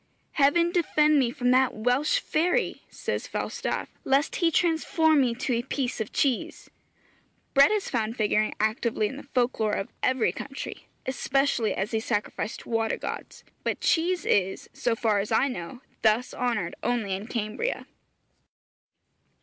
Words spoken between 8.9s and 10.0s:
in the folk lore of